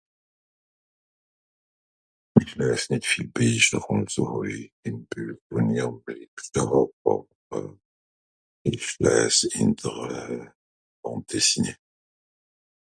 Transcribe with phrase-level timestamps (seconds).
[2.41, 4.23] Ìch lèès nìt viel Bìecher ùn so.
[8.71, 10.45] Ìch lèès ehnder euh...
[11.01, 11.81] bandes dessinées.